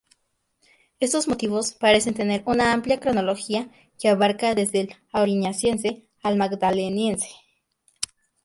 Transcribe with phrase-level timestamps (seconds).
[0.99, 3.69] Estos motivos parecen tener una amplia cronología
[3.99, 7.29] que abarca desde el Auriñaciense al Magdaleniense.